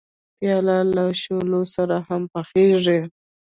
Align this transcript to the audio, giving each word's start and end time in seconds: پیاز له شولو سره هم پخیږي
پیاز 0.37 0.85
له 0.95 1.03
شولو 1.21 1.61
سره 1.75 1.95
هم 2.07 2.21
پخیږي 2.33 2.99